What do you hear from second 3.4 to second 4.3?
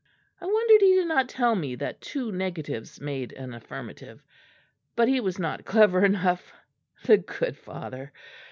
affirmative;